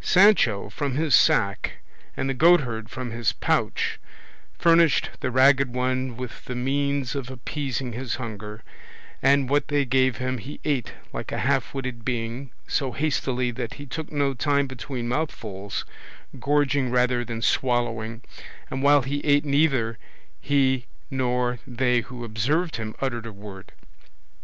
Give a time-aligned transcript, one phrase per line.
[0.00, 1.78] Sancho from his sack,
[2.16, 3.98] and the goatherd from his pouch,
[4.56, 8.62] furnished the Ragged One with the means of appeasing his hunger,
[9.22, 13.74] and what they gave him he ate like a half witted being, so hastily that
[13.74, 15.84] he took no time between mouthfuls,
[16.38, 18.22] gorging rather than swallowing;
[18.70, 19.98] and while he ate neither
[20.40, 23.72] he nor they who observed him uttered a word.